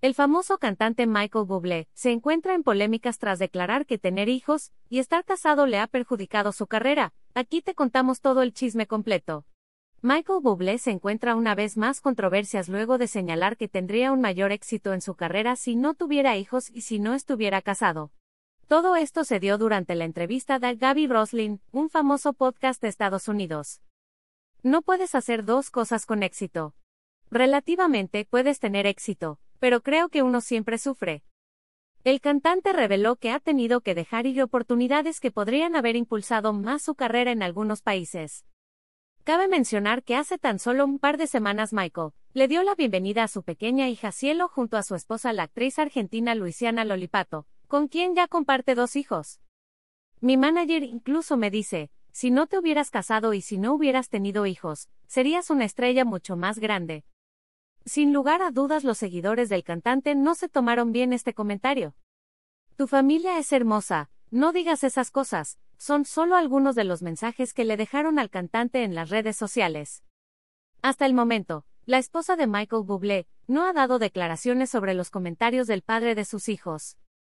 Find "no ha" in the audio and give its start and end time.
73.46-73.72